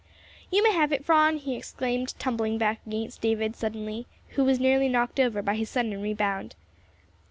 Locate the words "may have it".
0.63-1.05